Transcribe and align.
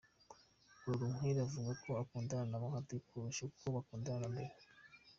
Murorunkwere 0.81 1.39
avuga 1.47 1.71
ko 1.83 1.89
akundana 2.01 2.45
na 2.49 2.61
bahati 2.63 2.95
kurusha 3.07 3.41
uko 3.49 3.65
bakundanaga 3.75 4.27
mbere 4.33 4.53